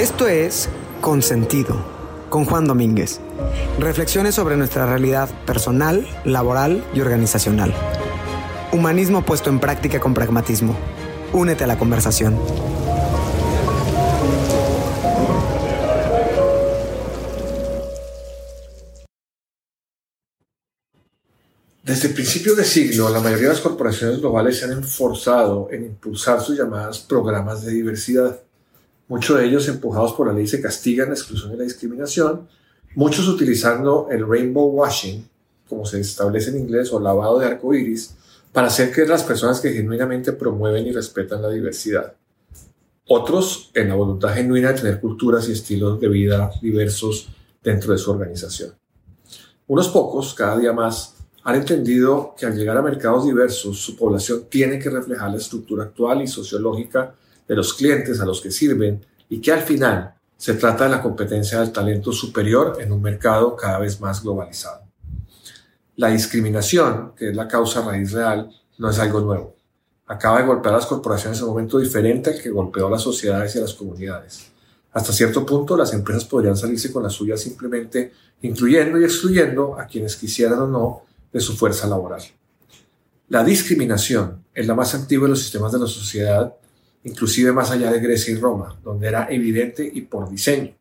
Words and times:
Esto 0.00 0.26
es 0.28 0.70
Consentido, 1.02 1.76
con 2.30 2.46
Juan 2.46 2.64
Domínguez. 2.64 3.20
Reflexiones 3.78 4.34
sobre 4.34 4.56
nuestra 4.56 4.86
realidad 4.86 5.28
personal, 5.44 6.08
laboral 6.24 6.82
y 6.94 7.02
organizacional. 7.02 7.74
Humanismo 8.72 9.22
puesto 9.26 9.50
en 9.50 9.60
práctica 9.60 10.00
con 10.00 10.14
pragmatismo. 10.14 10.74
Únete 11.34 11.64
a 11.64 11.66
la 11.66 11.76
conversación. 11.76 12.38
Desde 21.82 22.08
el 22.08 22.14
principio 22.14 22.54
de 22.54 22.64
siglo, 22.64 23.10
la 23.10 23.20
mayoría 23.20 23.48
de 23.48 23.52
las 23.52 23.60
corporaciones 23.60 24.18
globales 24.20 24.58
se 24.60 24.64
han 24.64 24.82
esforzado 24.82 25.68
en 25.70 25.84
impulsar 25.84 26.40
sus 26.40 26.56
llamadas 26.56 27.00
programas 27.00 27.62
de 27.66 27.72
diversidad. 27.72 28.40
Muchos 29.10 29.38
de 29.38 29.46
ellos 29.46 29.66
empujados 29.66 30.12
por 30.12 30.28
la 30.28 30.32
ley 30.32 30.46
se 30.46 30.62
castigan 30.62 31.08
la 31.08 31.14
exclusión 31.14 31.52
y 31.52 31.56
la 31.56 31.64
discriminación, 31.64 32.46
muchos 32.94 33.26
utilizando 33.26 34.06
el 34.08 34.24
rainbow 34.24 34.68
washing, 34.70 35.28
como 35.68 35.84
se 35.84 35.98
establece 35.98 36.50
en 36.50 36.58
inglés, 36.58 36.92
o 36.92 37.00
lavado 37.00 37.40
de 37.40 37.46
arco 37.46 37.74
iris, 37.74 38.14
para 38.52 38.68
hacer 38.68 38.92
que 38.92 39.04
las 39.04 39.24
personas 39.24 39.58
que 39.58 39.72
genuinamente 39.72 40.32
promueven 40.32 40.86
y 40.86 40.92
respetan 40.92 41.42
la 41.42 41.48
diversidad. 41.48 42.14
Otros 43.08 43.72
en 43.74 43.88
la 43.88 43.96
voluntad 43.96 44.32
genuina 44.32 44.68
de 44.68 44.78
tener 44.78 45.00
culturas 45.00 45.48
y 45.48 45.52
estilos 45.52 46.00
de 46.00 46.06
vida 46.06 46.52
diversos 46.62 47.30
dentro 47.64 47.90
de 47.90 47.98
su 47.98 48.12
organización. 48.12 48.74
Unos 49.66 49.88
pocos, 49.88 50.34
cada 50.34 50.56
día 50.56 50.72
más, 50.72 51.16
han 51.42 51.56
entendido 51.56 52.36
que 52.38 52.46
al 52.46 52.56
llegar 52.56 52.76
a 52.76 52.82
mercados 52.82 53.24
diversos, 53.24 53.76
su 53.76 53.96
población 53.96 54.44
tiene 54.48 54.78
que 54.78 54.88
reflejar 54.88 55.32
la 55.32 55.38
estructura 55.38 55.82
actual 55.82 56.22
y 56.22 56.28
sociológica 56.28 57.16
de 57.50 57.56
los 57.56 57.74
clientes 57.74 58.20
a 58.20 58.24
los 58.24 58.40
que 58.40 58.52
sirven 58.52 59.04
y 59.28 59.40
que 59.40 59.50
al 59.50 59.62
final 59.62 60.14
se 60.36 60.54
trata 60.54 60.84
de 60.84 60.90
la 60.90 61.02
competencia 61.02 61.58
del 61.58 61.72
talento 61.72 62.12
superior 62.12 62.78
en 62.78 62.92
un 62.92 63.02
mercado 63.02 63.56
cada 63.56 63.80
vez 63.80 64.00
más 64.00 64.22
globalizado. 64.22 64.82
La 65.96 66.10
discriminación, 66.10 67.10
que 67.16 67.30
es 67.30 67.34
la 67.34 67.48
causa 67.48 67.84
raíz 67.84 68.12
real, 68.12 68.48
no 68.78 68.88
es 68.88 69.00
algo 69.00 69.20
nuevo. 69.20 69.56
Acaba 70.06 70.38
de 70.38 70.46
golpear 70.46 70.74
a 70.74 70.76
las 70.76 70.86
corporaciones 70.86 71.40
en 71.40 71.46
un 71.46 71.50
momento 71.50 71.80
diferente 71.80 72.30
al 72.30 72.40
que 72.40 72.50
golpeó 72.50 72.86
a 72.86 72.90
las 72.90 73.02
sociedades 73.02 73.56
y 73.56 73.58
a 73.58 73.62
las 73.62 73.74
comunidades. 73.74 74.52
Hasta 74.92 75.12
cierto 75.12 75.44
punto, 75.44 75.76
las 75.76 75.92
empresas 75.92 76.24
podrían 76.26 76.56
salirse 76.56 76.92
con 76.92 77.02
la 77.02 77.10
suya 77.10 77.36
simplemente 77.36 78.12
incluyendo 78.42 79.00
y 79.00 79.02
excluyendo 79.02 79.76
a 79.76 79.86
quienes 79.86 80.14
quisieran 80.14 80.60
o 80.60 80.68
no 80.68 81.02
de 81.32 81.40
su 81.40 81.56
fuerza 81.56 81.88
laboral. 81.88 82.22
La 83.28 83.42
discriminación 83.42 84.44
es 84.54 84.68
la 84.68 84.76
más 84.76 84.94
antigua 84.94 85.26
de 85.26 85.30
los 85.30 85.40
sistemas 85.40 85.72
de 85.72 85.80
la 85.80 85.88
sociedad 85.88 86.54
inclusive 87.04 87.52
más 87.52 87.70
allá 87.70 87.90
de 87.90 88.00
Grecia 88.00 88.32
y 88.32 88.38
Roma, 88.38 88.78
donde 88.82 89.08
era 89.08 89.28
evidente 89.30 89.88
y 89.92 90.02
por 90.02 90.28
diseño. 90.28 90.74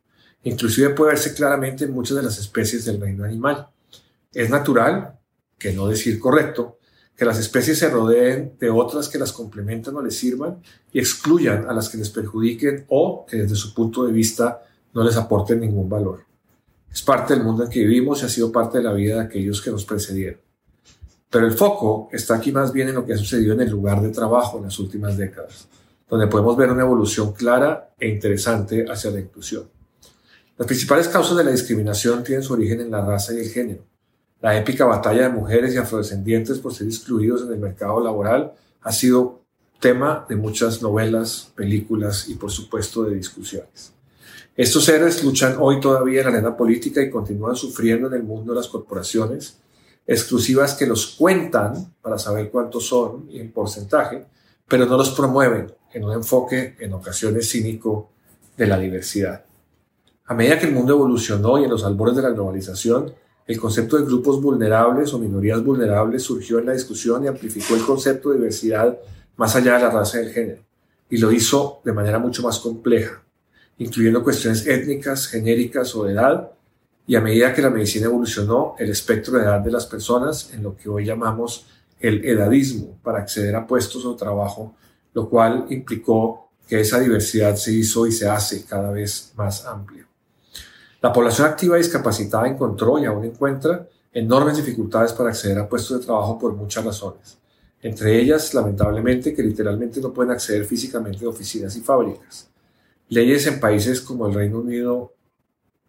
Inclusive 0.44 0.90
puede 0.92 1.12
verse 1.12 1.34
claramente 1.34 1.86
en 1.86 1.92
muchas 1.92 2.18
de 2.18 2.24
las 2.24 2.38
especies 2.38 2.86
del 2.86 3.00
reino 3.00 3.24
animal. 3.24 3.68
Es 4.34 4.50
natural, 4.50 5.18
que 5.58 5.74
no 5.74 5.88
decir 5.88 6.20
correcto, 6.20 6.78
que 7.16 7.26
las 7.26 7.38
especies 7.38 7.78
se 7.78 7.90
rodeen 7.90 8.54
de 8.60 8.70
otras 8.70 9.10
que 9.10 9.18
las 9.18 9.34
complementan 9.34 9.96
o 9.96 10.02
les 10.02 10.18
sirvan 10.18 10.62
y 10.94 11.00
excluyan 11.00 11.66
a 11.68 11.74
las 11.74 11.90
que 11.90 11.98
les 11.98 12.10
perjudiquen 12.10 12.86
o 12.88 13.26
que 13.26 13.38
desde 13.38 13.56
su 13.56 13.74
punto 13.74 14.06
de 14.06 14.14
vista 14.14 14.62
no 14.94 15.04
les 15.04 15.18
aporten 15.18 15.60
ningún 15.60 15.90
valor. 15.90 16.26
Es 16.92 17.02
parte 17.02 17.36
del 17.36 17.44
mundo 17.44 17.66
en 17.66 17.70
que 17.70 17.80
vivimos 17.80 18.22
y 18.22 18.26
ha 18.26 18.30
sido 18.30 18.52
parte 18.52 18.78
de 18.78 18.86
la 18.86 18.94
vida 18.94 19.16
de 19.16 19.22
aquellos 19.22 19.62
que 19.62 19.70
nos 19.70 19.84
precedieron. 19.84 20.40
Pero 21.30 21.46
el 21.46 21.54
foco 21.54 22.10
está 22.12 22.36
aquí 22.36 22.52
más 22.52 22.72
bien 22.72 22.90
en 22.90 22.96
lo 22.96 23.06
que 23.06 23.14
ha 23.14 23.18
sucedido 23.18 23.54
en 23.54 23.62
el 23.62 23.70
lugar 23.70 24.02
de 24.02 24.10
trabajo 24.10 24.58
en 24.58 24.64
las 24.64 24.80
últimas 24.80 25.18
décadas 25.18 25.68
donde 26.10 26.28
podemos 26.28 26.58
ver 26.58 26.72
una 26.72 26.84
evolución 26.84 27.34
clara 27.34 27.94
e 28.00 28.08
interesante 28.08 28.86
hacia 28.90 29.12
la 29.12 29.20
inclusión. 29.20 29.70
Las 30.58 30.68
principales 30.68 31.08
causas 31.08 31.38
de 31.38 31.44
la 31.44 31.52
discriminación 31.52 32.24
tienen 32.24 32.44
su 32.44 32.54
origen 32.54 32.82
en 32.82 32.92
la 32.92 33.06
raza 33.06 33.34
y 33.34 33.38
el 33.38 33.50
género. 33.50 33.86
La 34.42 34.58
épica 34.58 34.86
batalla 34.86 35.24
de 35.24 35.30
mujeres 35.30 35.74
y 35.74 35.78
afrodescendientes 35.78 36.60
por 36.60 36.74
ser 36.74 36.88
excluidos 36.88 37.44
en 37.44 37.54
el 37.54 37.60
mercado 37.60 38.04
laboral 38.04 38.54
ha 38.82 38.92
sido 38.92 39.42
tema 39.80 40.26
de 40.28 40.36
muchas 40.36 40.82
novelas, 40.82 41.52
películas 41.56 42.28
y 42.28 42.36
por 42.36 42.52
supuesto 42.52 43.04
de 43.04 43.16
discusiones. 43.16 43.94
Estos 44.56 44.84
seres 44.84 45.24
luchan 45.24 45.56
hoy 45.60 45.80
todavía 45.80 46.20
en 46.20 46.26
la 46.26 46.34
arena 46.34 46.58
política 46.58 47.02
y 47.02 47.10
continúan 47.10 47.56
sufriendo 47.56 48.08
en 48.08 48.16
el 48.16 48.24
mundo 48.24 48.52
de 48.52 48.60
las 48.60 48.68
corporaciones, 48.68 49.60
exclusivas 50.06 50.74
que 50.74 50.86
los 50.86 51.16
cuentan 51.16 51.94
para 52.02 52.18
saber 52.18 52.50
cuántos 52.50 52.88
son 52.88 53.28
y 53.30 53.40
en 53.40 53.52
porcentaje, 53.54 54.26
pero 54.68 54.86
no 54.86 54.98
los 54.98 55.12
promueven 55.12 55.72
en 55.94 56.04
un 56.04 56.14
enfoque 56.14 56.76
en 56.80 56.94
ocasiones 56.94 57.50
cínico 57.50 58.10
de 58.58 58.68
la 58.68 58.78
diversidad. 58.78 59.46
A 60.26 60.34
medida 60.34 60.60
que 60.60 60.68
el 60.68 60.74
mundo 60.74 60.94
evolucionó 60.94 61.58
y 61.58 61.64
en 61.64 61.70
los 61.70 61.84
albores 61.84 62.16
de 62.16 62.22
la 62.22 62.30
globalización, 62.30 63.14
el 63.48 63.60
concepto 63.60 63.98
de 63.98 64.06
grupos 64.06 64.40
vulnerables 64.42 65.12
o 65.14 65.18
minorías 65.18 65.64
vulnerables 65.64 66.22
surgió 66.22 66.60
en 66.60 66.68
la 66.68 66.74
discusión 66.74 67.24
y 67.24 67.28
amplificó 67.28 67.76
el 67.76 67.84
concepto 67.84 68.30
de 68.30 68.36
diversidad 68.36 68.96
más 69.38 69.56
allá 69.56 69.76
de 69.76 69.84
la 69.84 69.90
raza 69.90 70.22
y 70.22 70.26
el 70.26 70.32
género, 70.32 70.62
y 71.10 71.18
lo 71.18 71.32
hizo 71.32 71.82
de 71.84 71.94
manera 71.94 72.20
mucho 72.20 72.44
más 72.44 72.60
compleja, 72.60 73.24
incluyendo 73.80 74.24
cuestiones 74.24 74.68
étnicas, 74.68 75.28
genéricas 75.28 75.96
o 75.96 76.04
de 76.04 76.14
edad, 76.14 76.52
y 77.08 77.16
a 77.16 77.22
medida 77.22 77.52
que 77.52 77.64
la 77.64 77.72
medicina 77.72 78.06
evolucionó, 78.06 78.76
el 78.78 78.92
espectro 78.92 79.36
de 79.36 79.46
edad 79.46 79.62
de 79.62 79.72
las 79.72 79.88
personas 79.88 80.54
en 80.54 80.62
lo 80.62 80.78
que 80.78 80.90
hoy 80.90 81.06
llamamos 81.06 81.66
el 82.00 82.24
edadismo 82.24 83.00
para 83.02 83.18
acceder 83.18 83.56
a 83.56 83.66
puestos 83.66 84.06
o 84.06 84.16
trabajo 84.16 84.76
lo 85.14 85.30
cual 85.30 85.66
implicó 85.70 86.50
que 86.68 86.82
esa 86.82 87.00
diversidad 87.00 87.56
se 87.56 87.72
hizo 87.72 88.06
y 88.06 88.12
se 88.12 88.30
hace 88.30 88.66
cada 88.66 88.92
vez 88.92 89.34
más 89.36 89.66
amplia. 89.66 90.08
La 91.02 91.12
población 91.14 91.48
activa 91.48 91.78
discapacitada 91.78 92.48
encontró 92.48 93.00
y 93.00 93.06
aún 93.06 93.26
encuentra 93.26 93.88
enormes 94.12 94.58
dificultades 94.58 95.14
para 95.14 95.30
acceder 95.30 95.58
a 95.60 95.68
puestos 95.68 96.00
de 96.00 96.06
trabajo 96.06 96.38
por 96.38 96.54
muchas 96.54 96.84
razones. 96.84 97.38
Entre 97.82 98.20
ellas, 98.20 98.54
lamentablemente, 98.54 99.34
que 99.34 99.42
literalmente 99.42 100.02
no 100.02 100.14
pueden 100.14 100.32
acceder 100.32 100.66
físicamente 100.66 101.26
a 101.26 101.30
oficinas 101.30 101.76
y 101.78 101.82
fábricas. 101.82 102.50
Leyes 103.08 103.48
en 103.48 103.60
países 103.60 104.02
como 104.02 104.28
el 104.28 104.34
Reino 104.34 104.60
Unido, 104.60 105.14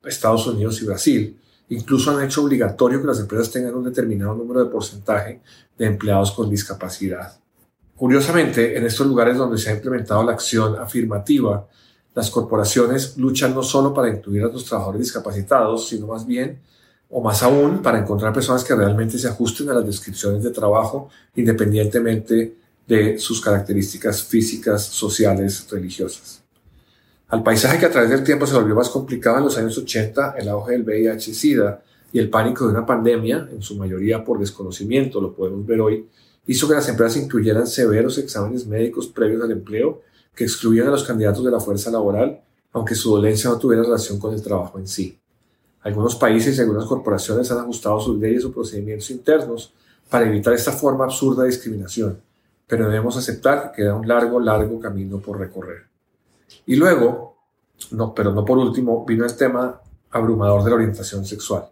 Estados 0.04 0.47
Unidos 0.47 0.80
y 0.80 0.86
Brasil 0.86 1.36
incluso 1.70 2.10
han 2.10 2.25
hecho 2.25 2.44
obligatorio 2.44 3.00
que 3.00 3.06
las 3.06 3.20
empresas 3.20 3.50
tengan 3.50 3.75
un 3.75 3.84
determinado 3.84 4.34
número 4.34 4.64
de 4.64 4.70
porcentaje 4.70 5.41
de 5.78 5.86
empleados 5.86 6.32
con 6.32 6.50
discapacidad. 6.50 7.38
Curiosamente, 8.00 8.78
en 8.78 8.86
estos 8.86 9.06
lugares 9.06 9.36
donde 9.36 9.58
se 9.58 9.68
ha 9.68 9.74
implementado 9.74 10.22
la 10.22 10.32
acción 10.32 10.74
afirmativa, 10.78 11.68
las 12.14 12.30
corporaciones 12.30 13.18
luchan 13.18 13.54
no 13.54 13.62
solo 13.62 13.92
para 13.92 14.08
incluir 14.08 14.42
a 14.42 14.46
los 14.46 14.64
trabajadores 14.64 15.02
discapacitados, 15.02 15.86
sino 15.86 16.06
más 16.06 16.26
bien, 16.26 16.58
o 17.10 17.20
más 17.20 17.42
aún, 17.42 17.82
para 17.82 17.98
encontrar 17.98 18.32
personas 18.32 18.64
que 18.64 18.74
realmente 18.74 19.18
se 19.18 19.28
ajusten 19.28 19.68
a 19.68 19.74
las 19.74 19.84
descripciones 19.84 20.42
de 20.42 20.48
trabajo, 20.48 21.10
independientemente 21.36 22.54
de 22.86 23.18
sus 23.18 23.38
características 23.38 24.22
físicas, 24.22 24.82
sociales, 24.82 25.66
religiosas. 25.70 26.42
Al 27.28 27.42
paisaje 27.42 27.78
que 27.78 27.84
a 27.84 27.90
través 27.90 28.08
del 28.08 28.24
tiempo 28.24 28.46
se 28.46 28.54
volvió 28.54 28.74
más 28.74 28.88
complicado 28.88 29.36
en 29.36 29.44
los 29.44 29.58
años 29.58 29.76
80, 29.76 30.36
el 30.38 30.48
auge 30.48 30.72
del 30.72 30.84
VIH-Sida 30.84 31.82
y 32.14 32.18
el 32.18 32.30
pánico 32.30 32.64
de 32.64 32.70
una 32.70 32.86
pandemia, 32.86 33.46
en 33.52 33.60
su 33.60 33.76
mayoría 33.76 34.24
por 34.24 34.38
desconocimiento, 34.38 35.20
lo 35.20 35.34
podemos 35.34 35.66
ver 35.66 35.82
hoy, 35.82 36.08
hizo 36.50 36.66
que 36.66 36.74
las 36.74 36.88
empresas 36.88 37.22
incluyeran 37.22 37.64
severos 37.64 38.18
exámenes 38.18 38.66
médicos 38.66 39.06
previos 39.06 39.40
al 39.40 39.52
empleo 39.52 40.02
que 40.34 40.42
excluían 40.42 40.88
a 40.88 40.90
los 40.90 41.04
candidatos 41.04 41.44
de 41.44 41.50
la 41.52 41.60
fuerza 41.60 41.92
laboral, 41.92 42.40
aunque 42.72 42.96
su 42.96 43.12
dolencia 43.12 43.48
no 43.48 43.56
tuviera 43.56 43.84
relación 43.84 44.18
con 44.18 44.34
el 44.34 44.42
trabajo 44.42 44.76
en 44.76 44.88
sí. 44.88 45.16
Algunos 45.82 46.16
países 46.16 46.58
y 46.58 46.60
algunas 46.60 46.86
corporaciones 46.86 47.48
han 47.52 47.58
ajustado 47.58 48.00
sus 48.00 48.18
leyes 48.18 48.44
o 48.44 48.50
procedimientos 48.50 49.12
internos 49.12 49.72
para 50.08 50.26
evitar 50.26 50.52
esta 50.52 50.72
forma 50.72 51.04
absurda 51.04 51.44
de 51.44 51.50
discriminación, 51.50 52.20
pero 52.66 52.86
debemos 52.86 53.16
aceptar 53.16 53.70
que 53.70 53.82
queda 53.82 53.94
un 53.94 54.08
largo, 54.08 54.40
largo 54.40 54.80
camino 54.80 55.20
por 55.20 55.38
recorrer. 55.38 55.84
Y 56.66 56.74
luego, 56.74 57.36
no, 57.92 58.12
pero 58.12 58.32
no 58.32 58.44
por 58.44 58.58
último, 58.58 59.04
vino 59.06 59.24
el 59.24 59.36
tema 59.36 59.80
abrumador 60.10 60.64
de 60.64 60.70
la 60.70 60.76
orientación 60.76 61.24
sexual 61.24 61.70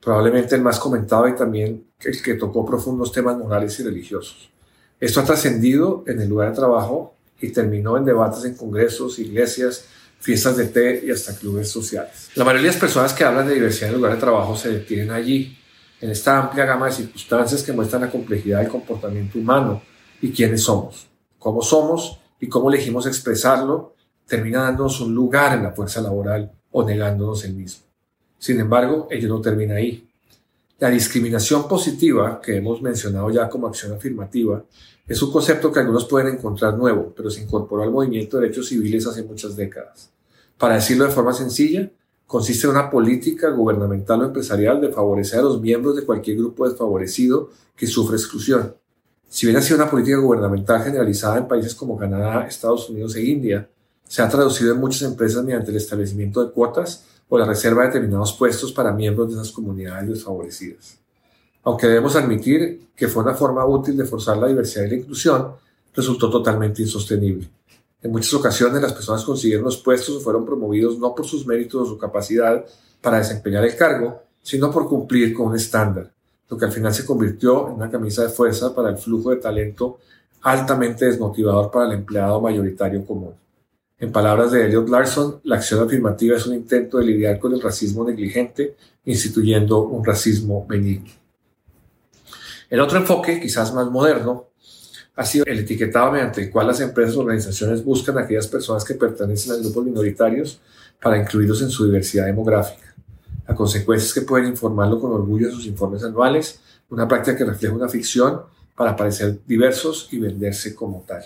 probablemente 0.00 0.54
el 0.54 0.62
más 0.62 0.78
comentado 0.78 1.28
y 1.28 1.36
también 1.36 1.86
el 2.00 2.22
que 2.22 2.34
tocó 2.34 2.64
profundos 2.64 3.12
temas 3.12 3.36
morales 3.36 3.78
y 3.80 3.82
religiosos. 3.82 4.50
Esto 4.98 5.20
ha 5.20 5.24
trascendido 5.24 6.04
en 6.06 6.20
el 6.20 6.28
lugar 6.28 6.50
de 6.50 6.56
trabajo 6.56 7.14
y 7.40 7.50
terminó 7.50 7.96
en 7.96 8.04
debates 8.04 8.44
en 8.44 8.54
congresos, 8.54 9.18
iglesias, 9.18 9.84
fiestas 10.20 10.56
de 10.56 10.66
té 10.66 11.02
y 11.06 11.10
hasta 11.10 11.34
clubes 11.34 11.70
sociales. 11.70 12.30
La 12.34 12.44
mayoría 12.44 12.66
de 12.68 12.72
las 12.72 12.80
personas 12.80 13.14
que 13.14 13.24
hablan 13.24 13.48
de 13.48 13.54
diversidad 13.54 13.88
en 13.88 13.94
el 13.94 14.00
lugar 14.00 14.14
de 14.14 14.20
trabajo 14.20 14.56
se 14.56 14.70
detienen 14.70 15.10
allí, 15.10 15.56
en 16.00 16.10
esta 16.10 16.38
amplia 16.38 16.64
gama 16.64 16.86
de 16.86 16.92
circunstancias 16.92 17.62
que 17.62 17.72
muestran 17.72 18.02
la 18.02 18.10
complejidad 18.10 18.60
del 18.60 18.68
comportamiento 18.68 19.38
humano 19.38 19.82
y 20.20 20.30
quiénes 20.32 20.62
somos, 20.62 21.08
cómo 21.38 21.62
somos 21.62 22.20
y 22.38 22.48
cómo 22.48 22.70
elegimos 22.70 23.06
expresarlo, 23.06 23.94
termina 24.26 24.62
dándonos 24.62 25.00
un 25.00 25.14
lugar 25.14 25.56
en 25.56 25.64
la 25.64 25.72
fuerza 25.72 26.00
laboral 26.00 26.52
o 26.70 26.84
negándonos 26.84 27.44
el 27.44 27.54
mismo. 27.54 27.89
Sin 28.40 28.58
embargo, 28.58 29.06
ello 29.10 29.28
no 29.28 29.40
termina 29.42 29.74
ahí. 29.74 30.08
La 30.78 30.88
discriminación 30.88 31.68
positiva, 31.68 32.40
que 32.40 32.56
hemos 32.56 32.80
mencionado 32.80 33.30
ya 33.30 33.50
como 33.50 33.66
acción 33.66 33.92
afirmativa, 33.92 34.64
es 35.06 35.20
un 35.20 35.30
concepto 35.30 35.70
que 35.70 35.80
algunos 35.80 36.06
pueden 36.06 36.34
encontrar 36.34 36.78
nuevo, 36.78 37.12
pero 37.14 37.28
se 37.28 37.42
incorporó 37.42 37.82
al 37.82 37.90
movimiento 37.90 38.38
de 38.38 38.44
derechos 38.44 38.68
civiles 38.68 39.06
hace 39.06 39.24
muchas 39.24 39.54
décadas. 39.56 40.10
Para 40.56 40.76
decirlo 40.76 41.04
de 41.04 41.10
forma 41.10 41.34
sencilla, 41.34 41.90
consiste 42.26 42.66
en 42.66 42.70
una 42.70 42.88
política 42.88 43.50
gubernamental 43.50 44.22
o 44.22 44.24
empresarial 44.24 44.80
de 44.80 44.88
favorecer 44.88 45.40
a 45.40 45.42
los 45.42 45.60
miembros 45.60 45.96
de 45.96 46.06
cualquier 46.06 46.38
grupo 46.38 46.66
desfavorecido 46.66 47.50
que 47.76 47.86
sufre 47.86 48.16
exclusión. 48.16 48.74
Si 49.28 49.46
bien 49.46 49.58
ha 49.58 49.62
sido 49.62 49.76
una 49.76 49.90
política 49.90 50.16
gubernamental 50.16 50.82
generalizada 50.82 51.36
en 51.36 51.46
países 51.46 51.74
como 51.74 51.98
Canadá, 51.98 52.46
Estados 52.46 52.88
Unidos 52.88 53.14
e 53.16 53.22
India, 53.22 53.68
se 54.04 54.22
ha 54.22 54.28
traducido 54.30 54.72
en 54.72 54.80
muchas 54.80 55.02
empresas 55.02 55.44
mediante 55.44 55.70
el 55.70 55.76
establecimiento 55.76 56.42
de 56.42 56.52
cuotas 56.52 57.04
o 57.30 57.38
la 57.38 57.46
reserva 57.46 57.82
de 57.82 57.88
determinados 57.88 58.34
puestos 58.34 58.72
para 58.72 58.92
miembros 58.92 59.28
de 59.28 59.34
esas 59.34 59.52
comunidades 59.52 60.08
desfavorecidas. 60.08 60.98
Aunque 61.62 61.86
debemos 61.86 62.16
admitir 62.16 62.88
que 62.94 63.08
fue 63.08 63.22
una 63.22 63.34
forma 63.34 63.64
útil 63.64 63.96
de 63.96 64.04
forzar 64.04 64.36
la 64.36 64.48
diversidad 64.48 64.84
y 64.84 64.90
la 64.90 64.96
inclusión, 64.96 65.52
resultó 65.94 66.28
totalmente 66.28 66.82
insostenible. 66.82 67.48
En 68.02 68.10
muchas 68.10 68.34
ocasiones 68.34 68.82
las 68.82 68.92
personas 68.92 69.24
consiguieron 69.24 69.64
los 69.64 69.76
puestos 69.76 70.16
o 70.16 70.20
fueron 70.20 70.44
promovidos 70.44 70.98
no 70.98 71.14
por 71.14 71.24
sus 71.24 71.46
méritos 71.46 71.82
o 71.82 71.86
su 71.86 71.98
capacidad 71.98 72.64
para 73.00 73.18
desempeñar 73.18 73.64
el 73.64 73.76
cargo, 73.76 74.22
sino 74.42 74.70
por 74.70 74.88
cumplir 74.88 75.32
con 75.32 75.48
un 75.48 75.56
estándar, 75.56 76.10
lo 76.48 76.58
que 76.58 76.64
al 76.64 76.72
final 76.72 76.92
se 76.92 77.06
convirtió 77.06 77.68
en 77.68 77.74
una 77.74 77.90
camisa 77.90 78.22
de 78.22 78.30
fuerza 78.30 78.74
para 78.74 78.90
el 78.90 78.98
flujo 78.98 79.30
de 79.30 79.36
talento 79.36 79.98
altamente 80.42 81.04
desmotivador 81.04 81.70
para 81.70 81.86
el 81.86 81.92
empleado 81.92 82.40
mayoritario 82.40 83.04
común. 83.04 83.34
En 84.00 84.12
palabras 84.12 84.50
de 84.50 84.64
Elliot 84.64 84.88
Larson, 84.88 85.40
la 85.44 85.56
acción 85.56 85.84
afirmativa 85.84 86.34
es 86.34 86.46
un 86.46 86.54
intento 86.54 86.96
de 86.96 87.04
lidiar 87.04 87.38
con 87.38 87.52
el 87.52 87.60
racismo 87.60 88.02
negligente, 88.02 88.74
instituyendo 89.04 89.82
un 89.82 90.02
racismo 90.02 90.66
benigno. 90.66 91.10
El 92.70 92.80
otro 92.80 92.96
enfoque, 92.96 93.38
quizás 93.38 93.74
más 93.74 93.90
moderno, 93.90 94.46
ha 95.16 95.24
sido 95.26 95.44
el 95.44 95.58
etiquetado 95.58 96.12
mediante 96.12 96.44
el 96.44 96.50
cual 96.50 96.68
las 96.68 96.80
empresas 96.80 97.14
o 97.16 97.20
organizaciones 97.20 97.84
buscan 97.84 98.16
a 98.16 98.22
aquellas 98.22 98.48
personas 98.48 98.84
que 98.84 98.94
pertenecen 98.94 99.52
a 99.52 99.56
grupos 99.56 99.84
minoritarios 99.84 100.62
para 101.02 101.18
incluirlos 101.18 101.60
en 101.60 101.68
su 101.68 101.84
diversidad 101.84 102.24
demográfica. 102.24 102.94
La 103.46 103.54
consecuencia 103.54 104.06
es 104.06 104.14
que 104.14 104.22
pueden 104.22 104.48
informarlo 104.48 104.98
con 104.98 105.12
orgullo 105.12 105.48
en 105.48 105.52
sus 105.52 105.66
informes 105.66 106.02
anuales, 106.04 106.58
una 106.88 107.06
práctica 107.06 107.36
que 107.36 107.44
refleja 107.44 107.74
una 107.74 107.88
ficción 107.88 108.40
para 108.74 108.96
parecer 108.96 109.40
diversos 109.46 110.08
y 110.10 110.18
venderse 110.18 110.74
como 110.74 111.04
tal. 111.06 111.22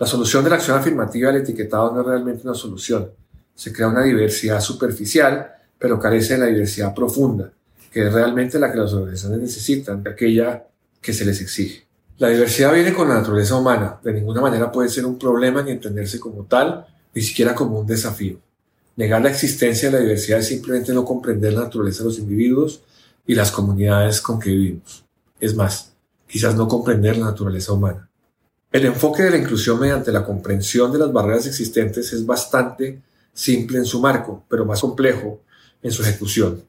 La 0.00 0.06
solución 0.06 0.42
de 0.42 0.48
la 0.48 0.56
acción 0.56 0.78
afirmativa 0.78 1.30
del 1.30 1.42
etiquetado 1.42 1.92
no 1.92 2.00
es 2.00 2.06
realmente 2.06 2.44
una 2.44 2.54
solución. 2.54 3.10
Se 3.54 3.70
crea 3.70 3.88
una 3.88 4.02
diversidad 4.02 4.58
superficial, 4.58 5.52
pero 5.78 6.00
carece 6.00 6.32
de 6.32 6.40
la 6.40 6.46
diversidad 6.46 6.94
profunda, 6.94 7.52
que 7.92 8.06
es 8.06 8.10
realmente 8.10 8.58
la 8.58 8.72
que 8.72 8.78
las 8.78 8.94
organizaciones 8.94 9.40
necesitan, 9.40 10.02
aquella 10.08 10.64
que 11.02 11.12
se 11.12 11.26
les 11.26 11.42
exige. 11.42 11.86
La 12.16 12.28
diversidad 12.28 12.72
viene 12.72 12.94
con 12.94 13.10
la 13.10 13.16
naturaleza 13.16 13.56
humana, 13.56 14.00
de 14.02 14.14
ninguna 14.14 14.40
manera 14.40 14.72
puede 14.72 14.88
ser 14.88 15.04
un 15.04 15.18
problema 15.18 15.62
ni 15.62 15.72
entenderse 15.72 16.18
como 16.18 16.44
tal, 16.44 16.86
ni 17.14 17.20
siquiera 17.20 17.54
como 17.54 17.78
un 17.78 17.86
desafío. 17.86 18.38
Negar 18.96 19.20
la 19.20 19.28
existencia 19.28 19.90
de 19.90 19.98
la 19.98 20.02
diversidad 20.02 20.38
es 20.38 20.48
simplemente 20.48 20.94
no 20.94 21.04
comprender 21.04 21.52
la 21.52 21.64
naturaleza 21.64 21.98
de 21.98 22.08
los 22.08 22.18
individuos 22.18 22.80
y 23.26 23.34
las 23.34 23.52
comunidades 23.52 24.22
con 24.22 24.40
que 24.40 24.48
vivimos. 24.48 25.04
Es 25.38 25.54
más, 25.54 25.92
quizás 26.26 26.54
no 26.54 26.66
comprender 26.68 27.18
la 27.18 27.26
naturaleza 27.26 27.74
humana. 27.74 28.09
El 28.72 28.86
enfoque 28.86 29.24
de 29.24 29.30
la 29.30 29.36
inclusión 29.36 29.80
mediante 29.80 30.12
la 30.12 30.24
comprensión 30.24 30.92
de 30.92 30.98
las 30.98 31.12
barreras 31.12 31.44
existentes 31.46 32.12
es 32.12 32.24
bastante 32.24 33.02
simple 33.32 33.78
en 33.78 33.84
su 33.84 34.00
marco, 34.00 34.44
pero 34.48 34.64
más 34.64 34.80
complejo 34.80 35.40
en 35.82 35.90
su 35.90 36.02
ejecución, 36.02 36.62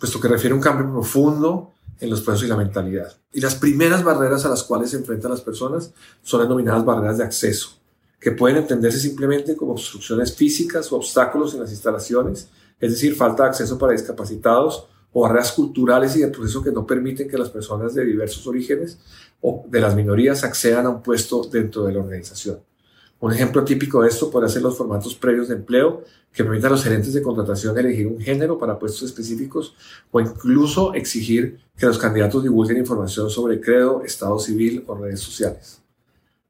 puesto 0.00 0.18
que 0.20 0.26
refiere 0.26 0.52
a 0.52 0.56
un 0.56 0.62
cambio 0.62 0.90
profundo 0.92 1.70
en 2.00 2.10
los 2.10 2.22
procesos 2.22 2.46
y 2.46 2.50
la 2.50 2.56
mentalidad. 2.56 3.16
Y 3.32 3.40
las 3.40 3.54
primeras 3.54 4.02
barreras 4.02 4.44
a 4.44 4.48
las 4.48 4.64
cuales 4.64 4.90
se 4.90 4.96
enfrentan 4.96 5.30
las 5.30 5.42
personas 5.42 5.92
son 6.24 6.40
las 6.40 6.48
denominadas 6.48 6.84
barreras 6.84 7.18
de 7.18 7.24
acceso, 7.24 7.78
que 8.18 8.32
pueden 8.32 8.56
entenderse 8.56 8.98
simplemente 8.98 9.54
como 9.54 9.72
obstrucciones 9.72 10.34
físicas 10.34 10.90
o 10.90 10.96
obstáculos 10.96 11.54
en 11.54 11.60
las 11.60 11.70
instalaciones, 11.70 12.48
es 12.80 12.90
decir, 12.90 13.14
falta 13.14 13.44
de 13.44 13.50
acceso 13.50 13.78
para 13.78 13.92
discapacitados 13.92 14.88
barreras 15.22 15.52
culturales 15.52 16.16
y 16.16 16.20
de 16.20 16.28
proceso 16.28 16.62
que 16.62 16.72
no 16.72 16.86
permiten 16.86 17.28
que 17.28 17.38
las 17.38 17.50
personas 17.50 17.94
de 17.94 18.04
diversos 18.04 18.46
orígenes 18.46 18.98
o 19.40 19.64
de 19.68 19.80
las 19.80 19.94
minorías 19.94 20.42
accedan 20.44 20.86
a 20.86 20.90
un 20.90 21.02
puesto 21.02 21.44
dentro 21.44 21.84
de 21.84 21.92
la 21.92 22.00
organización. 22.00 22.58
Un 23.20 23.32
ejemplo 23.32 23.64
típico 23.64 24.02
de 24.02 24.08
esto 24.08 24.30
puede 24.30 24.48
ser 24.48 24.62
los 24.62 24.76
formatos 24.76 25.14
previos 25.14 25.48
de 25.48 25.54
empleo 25.54 26.02
que 26.32 26.44
permitan 26.44 26.68
a 26.68 26.72
los 26.72 26.82
gerentes 26.82 27.14
de 27.14 27.22
contratación 27.22 27.78
elegir 27.78 28.06
un 28.06 28.20
género 28.20 28.58
para 28.58 28.78
puestos 28.78 29.02
específicos 29.04 29.74
o 30.10 30.20
incluso 30.20 30.92
exigir 30.94 31.60
que 31.76 31.86
los 31.86 31.96
candidatos 31.96 32.42
divulguen 32.42 32.76
información 32.76 33.30
sobre 33.30 33.60
credo, 33.60 34.02
estado 34.04 34.38
civil 34.38 34.84
o 34.86 34.96
redes 34.96 35.20
sociales. 35.20 35.80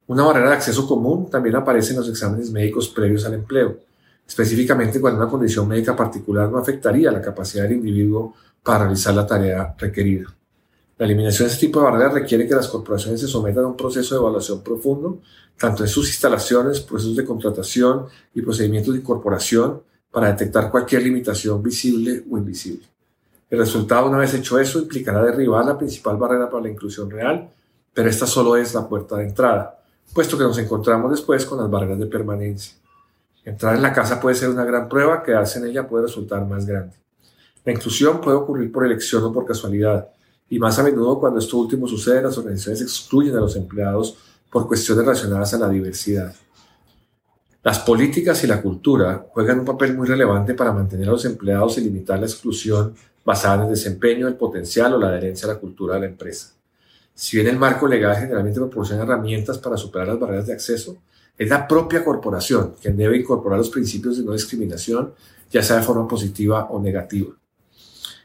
Una 0.06 0.24
barrera 0.24 0.50
de 0.50 0.56
acceso 0.56 0.86
común 0.86 1.30
también 1.30 1.54
aparece 1.56 1.92
en 1.92 1.98
los 1.98 2.08
exámenes 2.08 2.50
médicos 2.50 2.88
previos 2.88 3.24
al 3.24 3.34
empleo, 3.34 3.78
específicamente 4.26 5.00
cuando 5.00 5.20
una 5.20 5.30
condición 5.30 5.68
médica 5.68 5.94
particular 5.94 6.50
no 6.50 6.58
afectaría 6.58 7.12
la 7.12 7.22
capacidad 7.22 7.64
del 7.64 7.74
individuo 7.74 8.34
para 8.64 8.84
realizar 8.84 9.14
la 9.14 9.26
tarea 9.26 9.74
requerida. 9.78 10.34
La 10.96 11.06
eliminación 11.06 11.48
de 11.48 11.54
este 11.54 11.66
tipo 11.66 11.80
de 11.80 11.84
barreras 11.86 12.14
requiere 12.14 12.48
que 12.48 12.54
las 12.54 12.68
corporaciones 12.68 13.20
se 13.20 13.28
sometan 13.28 13.64
a 13.64 13.68
un 13.68 13.76
proceso 13.76 14.14
de 14.14 14.20
evaluación 14.20 14.62
profundo, 14.62 15.20
tanto 15.58 15.82
en 15.82 15.88
sus 15.88 16.08
instalaciones, 16.08 16.80
procesos 16.80 17.16
de 17.16 17.24
contratación 17.24 18.06
y 18.32 18.42
procedimientos 18.42 18.94
de 18.94 19.00
incorporación, 19.00 19.82
para 20.10 20.28
detectar 20.28 20.70
cualquier 20.70 21.02
limitación 21.02 21.60
visible 21.62 22.24
o 22.30 22.38
invisible. 22.38 22.86
El 23.50 23.58
resultado, 23.58 24.08
una 24.08 24.18
vez 24.18 24.32
hecho 24.32 24.58
eso, 24.58 24.78
implicará 24.78 25.22
derribar 25.22 25.64
la 25.64 25.76
principal 25.76 26.16
barrera 26.16 26.48
para 26.48 26.62
la 26.62 26.70
inclusión 26.70 27.10
real, 27.10 27.50
pero 27.92 28.08
esta 28.08 28.26
solo 28.26 28.56
es 28.56 28.72
la 28.74 28.88
puerta 28.88 29.16
de 29.16 29.24
entrada, 29.24 29.80
puesto 30.12 30.38
que 30.38 30.44
nos 30.44 30.58
encontramos 30.58 31.10
después 31.10 31.44
con 31.44 31.58
las 31.58 31.68
barreras 31.68 31.98
de 31.98 32.06
permanencia. 32.06 32.76
Entrar 33.44 33.74
en 33.74 33.82
la 33.82 33.92
casa 33.92 34.20
puede 34.20 34.36
ser 34.36 34.48
una 34.48 34.64
gran 34.64 34.88
prueba, 34.88 35.22
quedarse 35.22 35.58
en 35.58 35.66
ella 35.66 35.86
puede 35.86 36.06
resultar 36.06 36.46
más 36.46 36.64
grande. 36.64 37.03
La 37.64 37.72
inclusión 37.72 38.20
puede 38.20 38.36
ocurrir 38.36 38.70
por 38.70 38.84
elección 38.84 39.24
o 39.24 39.32
por 39.32 39.46
casualidad, 39.46 40.08
y 40.50 40.58
más 40.58 40.78
a 40.78 40.82
menudo 40.82 41.18
cuando 41.18 41.38
esto 41.38 41.56
último 41.56 41.88
sucede, 41.88 42.22
las 42.22 42.36
organizaciones 42.36 42.82
excluyen 42.82 43.36
a 43.36 43.40
los 43.40 43.56
empleados 43.56 44.16
por 44.50 44.68
cuestiones 44.68 45.04
relacionadas 45.04 45.54
a 45.54 45.58
la 45.58 45.68
diversidad. 45.68 46.34
Las 47.62 47.78
políticas 47.78 48.44
y 48.44 48.46
la 48.46 48.60
cultura 48.60 49.26
juegan 49.30 49.60
un 49.60 49.64
papel 49.64 49.96
muy 49.96 50.06
relevante 50.06 50.52
para 50.52 50.72
mantener 50.72 51.08
a 51.08 51.12
los 51.12 51.24
empleados 51.24 51.78
y 51.78 51.80
limitar 51.80 52.20
la 52.20 52.26
exclusión 52.26 52.94
basada 53.24 53.54
en 53.54 53.62
el 53.62 53.70
desempeño, 53.70 54.28
el 54.28 54.36
potencial 54.36 54.92
o 54.92 54.98
la 54.98 55.08
adherencia 55.08 55.48
a 55.48 55.54
la 55.54 55.58
cultura 55.58 55.94
de 55.94 56.00
la 56.00 56.06
empresa. 56.06 56.52
Si 57.14 57.38
bien 57.38 57.48
el 57.48 57.58
marco 57.58 57.88
legal 57.88 58.16
generalmente 58.16 58.60
proporciona 58.60 59.04
herramientas 59.04 59.56
para 59.56 59.78
superar 59.78 60.08
las 60.08 60.20
barreras 60.20 60.46
de 60.46 60.52
acceso, 60.52 60.98
es 61.38 61.48
la 61.48 61.66
propia 61.66 62.04
corporación 62.04 62.74
quien 62.80 62.96
debe 62.96 63.16
incorporar 63.16 63.58
los 63.58 63.70
principios 63.70 64.18
de 64.18 64.24
no 64.24 64.32
discriminación, 64.32 65.14
ya 65.50 65.62
sea 65.62 65.76
de 65.76 65.82
forma 65.82 66.06
positiva 66.06 66.68
o 66.70 66.80
negativa. 66.80 67.34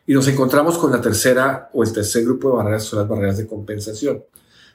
Y 0.10 0.13
nos 0.16 0.28
encontramos 0.28 0.80
con 0.80 0.92
la 0.92 1.00
tercera 1.00 1.70
o 1.72 1.84
el 1.84 1.94
tercer 1.94 2.24
grupo 2.24 2.50
de 2.50 2.56
barreras, 2.56 2.84
son 2.84 2.98
las 2.98 3.08
barreras 3.08 3.38
de 3.38 3.46
compensación. 3.46 4.24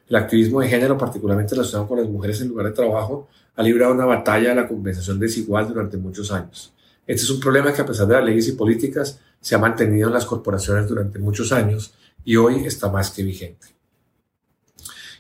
El 0.09 0.15
activismo 0.15 0.61
de 0.61 0.69
género, 0.69 0.97
particularmente 0.97 1.57
relacionado 1.57 1.89
con 1.89 1.99
las 1.99 2.09
mujeres 2.09 2.41
en 2.41 2.51
lugar 2.51 2.67
de 2.67 2.73
trabajo, 2.73 3.27
ha 3.57 3.63
librado 3.65 3.95
una 3.95 4.05
batalla 4.05 4.51
de 4.51 4.55
la 4.55 4.69
compensación 4.69 5.19
desigual 5.19 5.67
durante 5.67 5.97
muchos 5.97 6.31
años. 6.31 6.73
Este 7.05 7.25
es 7.25 7.31
un 7.31 7.41
problema 7.41 7.73
que 7.73 7.83
a 7.83 7.85
pesar 7.85 8.07
de 8.07 8.15
las 8.15 8.25
leyes 8.25 8.47
y 8.47 8.53
políticas 8.53 9.19
se 9.41 9.57
ha 9.57 9.59
mantenido 9.59 10.07
en 10.07 10.15
las 10.15 10.25
corporaciones 10.25 10.89
durante 10.89 11.19
muchos 11.19 11.51
años 11.51 11.95
y 12.25 12.37
hoy 12.37 12.65
está 12.65 12.89
más 12.89 13.11
que 13.11 13.25
vigente. 13.25 13.67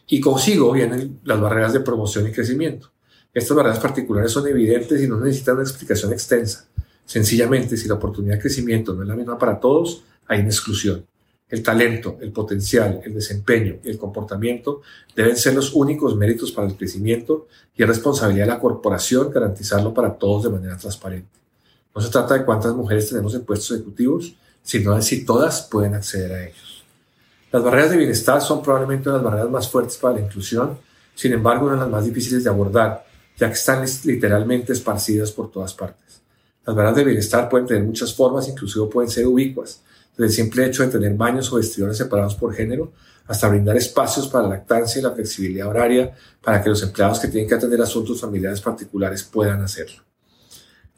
Y 0.07 0.21
consigo 0.21 0.71
vienen 0.71 1.19
las 1.25 1.41
barreras 1.41 1.73
de 1.73 1.81
promoción 1.81 2.29
y 2.29 2.31
crecimiento. 2.31 2.93
Estas 3.33 3.57
barreras 3.57 3.81
particulares 3.81 4.31
son 4.31 4.47
evidentes 4.47 5.03
y 5.03 5.09
no 5.09 5.19
necesitan 5.19 5.57
una 5.57 5.65
explicación 5.65 6.13
extensa. 6.13 6.69
Sencillamente, 7.07 7.77
si 7.77 7.89
la 7.89 7.95
oportunidad 7.95 8.37
de 8.37 8.41
crecimiento 8.41 8.95
no 8.95 9.03
es 9.03 9.09
la 9.09 9.17
misma 9.17 9.39
para 9.39 9.61
todos, 9.61 10.05
hay 10.27 10.41
una 10.41 10.49
exclusión. 10.49 11.05
El 11.49 11.63
talento, 11.63 12.17
el 12.21 12.33
potencial, 12.33 13.01
el 13.05 13.15
desempeño 13.15 13.77
y 13.85 13.91
el 13.91 13.99
comportamiento 13.99 14.81
deben 15.15 15.37
ser 15.37 15.55
los 15.55 15.75
únicos 15.75 16.17
méritos 16.17 16.51
para 16.51 16.67
el 16.67 16.75
crecimiento 16.75 17.47
y 17.77 17.83
es 17.83 17.89
responsabilidad 17.89 18.47
de 18.47 18.53
la 18.53 18.59
corporación 18.59 19.31
garantizarlo 19.31 19.93
para 19.93 20.15
todos 20.15 20.45
de 20.45 20.51
manera 20.51 20.77
transparente. 20.77 21.29
No 21.95 22.01
se 22.01 22.11
trata 22.11 22.35
de 22.35 22.45
cuántas 22.45 22.75
mujeres 22.75 23.09
tenemos 23.09 23.35
en 23.35 23.45
puestos 23.45 23.71
ejecutivos, 23.73 24.35
sino 24.63 24.97
de 24.97 25.03
si 25.03 25.25
todas 25.25 25.69
pueden 25.71 25.95
acceder 25.95 26.33
a 26.33 26.45
ellos. 26.45 26.83
Las 27.53 27.63
barreras 27.63 27.91
de 27.91 27.99
bienestar 27.99 28.41
son 28.41 28.63
probablemente 28.63 29.09
una 29.09 29.19
de 29.19 29.25
las 29.25 29.33
barreras 29.33 29.53
más 29.53 29.69
fuertes 29.69 29.97
para 29.99 30.15
la 30.15 30.23
inclusión, 30.23 30.79
sin 31.15 31.33
embargo 31.35 31.67
una 31.67 31.75
de 31.75 31.83
las 31.83 31.91
más 31.91 32.05
difíciles 32.05 32.43
de 32.43 32.51
abordar, 32.51 33.07
ya 33.37 33.47
que 33.47 33.55
están 33.55 33.85
literalmente 34.05 34.73
esparcidas 34.73 35.31
por 35.31 35.53
todas 35.53 35.73
partes. 35.75 36.24
Las 36.67 36.75
barreras 36.75 36.97
de 36.97 37.05
bienestar 37.05 37.49
pueden 37.49 37.67
tener 37.67 37.85
muchas 37.85 38.15
formas, 38.15 38.49
inclusive 38.49 38.87
pueden 38.87 39.11
ser 39.11 39.27
ubicuas, 39.27 39.83
desde 40.13 40.25
el 40.25 40.33
simple 40.33 40.67
hecho 40.67 40.83
de 40.83 40.89
tener 40.89 41.15
baños 41.15 41.53
o 41.53 41.57
vestidores 41.57 41.97
separados 41.97 42.35
por 42.35 42.55
género, 42.55 42.93
hasta 43.27 43.49
brindar 43.49 43.77
espacios 43.77 44.29
para 44.29 44.45
la 44.45 44.57
lactancia 44.57 44.99
y 44.99 45.03
la 45.03 45.13
flexibilidad 45.13 45.69
horaria 45.69 46.15
para 46.43 46.63
que 46.63 46.69
los 46.69 46.83
empleados 46.83 47.21
que 47.21 47.29
tienen 47.29 47.49
que 47.49 47.55
atender 47.55 47.81
asuntos 47.81 48.21
familiares 48.21 48.61
particulares 48.61 49.23
puedan 49.25 49.63
hacerlo. 49.63 50.03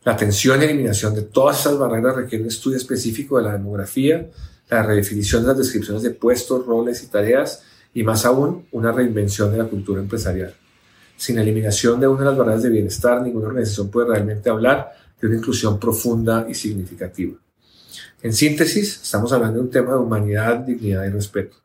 La 0.04 0.12
atención 0.12 0.61
y 0.61 0.64
eliminación 0.64 1.14
de 1.14 1.23
todas 1.23 1.61
esas 1.61 1.78
barreras 1.78 2.14
requiere 2.14 2.44
un 2.44 2.49
estudio 2.49 2.76
específico 2.76 3.38
de 3.38 3.44
la 3.44 3.52
demografía, 3.52 4.28
la 4.70 4.82
redefinición 4.82 5.42
de 5.42 5.49
las 5.49 5.58
descripciones 5.58 6.02
de 6.02 6.11
puestos, 6.11 6.64
roles 6.64 7.02
y 7.02 7.08
tareas, 7.08 7.62
y 7.92 8.02
más 8.02 8.25
aún, 8.25 8.66
una 8.73 8.92
reinvención 8.92 9.50
de 9.50 9.58
la 9.58 9.64
cultura 9.64 10.00
empresarial. 10.00 10.54
Sin 11.16 11.38
eliminación 11.38 11.99
de 11.99 12.06
una 12.06 12.20
de 12.20 12.26
las 12.26 12.37
barreras 12.37 12.62
de 12.62 12.70
bienestar, 12.70 13.23
ninguna 13.23 13.49
organización 13.49 13.90
puede 13.90 14.08
realmente 14.08 14.50
hablar 14.50 14.92
de 15.20 15.26
una 15.26 15.37
inclusión 15.37 15.78
profunda 15.78 16.46
y 16.49 16.54
significativa. 16.54 17.37
En 18.23 18.32
síntesis, 18.32 19.02
estamos 19.02 19.32
hablando 19.32 19.58
de 19.58 19.64
un 19.64 19.70
tema 19.70 19.92
de 19.92 19.99
humanidad, 19.99 20.58
dignidad 20.58 21.04
y 21.04 21.11
respeto. 21.11 21.56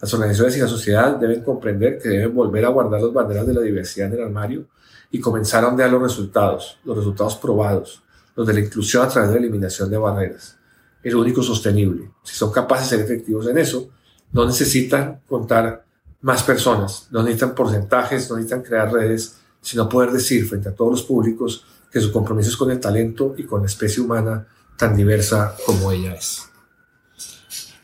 Las 0.00 0.12
organizaciones 0.14 0.56
y 0.56 0.60
la 0.60 0.68
sociedad 0.68 1.16
deben 1.16 1.42
comprender 1.42 1.98
que 1.98 2.08
deben 2.08 2.34
volver 2.34 2.64
a 2.64 2.70
guardar 2.70 3.02
las 3.02 3.12
banderas 3.12 3.46
de 3.46 3.54
la 3.54 3.60
diversidad 3.60 4.08
en 4.08 4.14
el 4.14 4.24
armario 4.24 4.66
y 5.10 5.20
comenzar 5.20 5.64
a 5.64 5.68
ondear 5.68 5.90
los 5.90 6.02
resultados, 6.02 6.78
los 6.84 6.96
resultados 6.96 7.36
probados, 7.36 8.02
los 8.34 8.46
de 8.46 8.54
la 8.54 8.60
inclusión 8.60 9.04
a 9.04 9.08
través 9.08 9.30
de 9.30 9.36
la 9.36 9.42
eliminación 9.42 9.90
de 9.90 9.98
barreras. 9.98 10.56
Es 11.02 11.12
lo 11.12 11.20
único 11.20 11.42
sostenible. 11.42 12.10
Si 12.22 12.34
son 12.34 12.50
capaces 12.50 12.90
de 12.90 12.96
ser 12.96 13.04
efectivos 13.04 13.46
en 13.46 13.58
eso, 13.58 13.90
no 14.32 14.46
necesitan 14.46 15.20
contar 15.28 15.84
más 16.22 16.42
personas, 16.42 17.08
no 17.10 17.22
necesitan 17.22 17.54
porcentajes, 17.54 18.30
no 18.30 18.36
necesitan 18.36 18.62
crear 18.62 18.92
redes, 18.92 19.36
sino 19.60 19.88
poder 19.88 20.12
decir 20.12 20.46
frente 20.46 20.68
a 20.68 20.74
todos 20.74 20.92
los 20.92 21.02
públicos 21.02 21.64
que 21.90 22.00
su 22.00 22.12
compromiso 22.12 22.50
es 22.50 22.56
con 22.56 22.70
el 22.70 22.80
talento 22.80 23.34
y 23.36 23.44
con 23.44 23.62
la 23.62 23.66
especie 23.66 24.02
humana 24.02 24.46
tan 24.76 24.96
diversa 24.96 25.56
como 25.66 25.92
ella 25.92 26.14
es. 26.14 26.48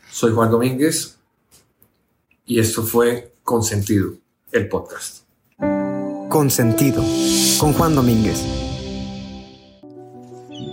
Soy 0.09 0.31
Juan 0.31 0.49
Domínguez 0.49 1.17
y 2.45 2.59
esto 2.59 2.83
fue 2.83 3.33
Consentido, 3.43 4.13
el 4.51 4.67
podcast. 4.67 5.23
Consentido, 6.29 7.03
con 7.59 7.73
Juan 7.73 7.95
Domínguez. 7.95 8.43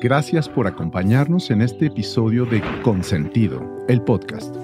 Gracias 0.00 0.48
por 0.48 0.66
acompañarnos 0.66 1.50
en 1.50 1.62
este 1.62 1.86
episodio 1.86 2.44
de 2.46 2.62
Consentido, 2.82 3.84
el 3.88 4.02
podcast. 4.02 4.54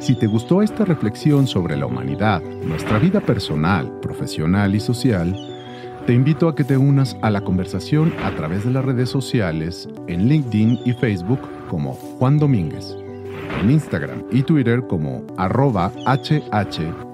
Si 0.00 0.14
te 0.18 0.26
gustó 0.26 0.62
esta 0.62 0.84
reflexión 0.84 1.46
sobre 1.46 1.76
la 1.76 1.86
humanidad, 1.86 2.40
nuestra 2.42 2.98
vida 2.98 3.20
personal, 3.20 4.00
profesional 4.00 4.74
y 4.74 4.80
social, 4.80 5.55
te 6.06 6.14
invito 6.14 6.48
a 6.48 6.54
que 6.54 6.62
te 6.62 6.76
unas 6.76 7.16
a 7.20 7.30
la 7.30 7.40
conversación 7.40 8.14
a 8.22 8.30
través 8.30 8.64
de 8.64 8.70
las 8.70 8.84
redes 8.84 9.10
sociales 9.10 9.88
en 10.06 10.28
LinkedIn 10.28 10.78
y 10.84 10.92
Facebook 10.92 11.40
como 11.68 11.94
Juan 11.94 12.38
Domínguez, 12.38 12.96
en 13.60 13.72
Instagram 13.72 14.22
y 14.30 14.44
Twitter 14.44 14.86
como 14.86 15.24
arroba 15.36 15.90
hh-juan 16.06 17.12